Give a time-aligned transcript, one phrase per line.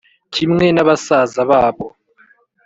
[0.33, 1.87] kimwe nabasaza babo